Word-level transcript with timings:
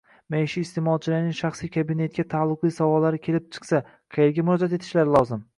Maishiy 0.35 0.63
isteʼmolchilarning 0.67 1.35
"Shaxsiy 1.41 1.71
kabinet"ga 1.75 2.25
taaluqli 2.35 2.73
savollari 2.81 3.23
kelib 3.29 3.47
chiqsa 3.59 3.85
qayerga 4.17 4.49
murojaat 4.49 4.77
etishlari 4.81 5.19
lozim? 5.19 5.49